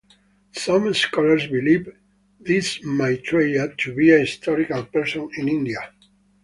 Some 0.53 0.95
scholars 0.95 1.45
believe 1.45 1.95
this 2.39 2.83
Maitreya 2.83 3.75
to 3.77 3.93
be 3.93 4.09
a 4.09 4.21
historical 4.21 4.83
person 4.85 5.29
in 5.37 5.47
India. 5.47 5.93